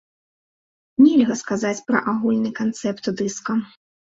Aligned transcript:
Нельга 1.03 1.35
сказаць 1.43 1.75
пра 1.91 2.03
агульны 2.15 2.53
канцэпт 2.61 3.05
дыска. 3.21 3.61